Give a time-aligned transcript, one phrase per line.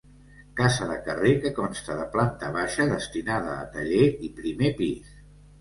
[0.59, 5.17] Casa de carrer que consta de planta baixa destinada a taller i primer pis.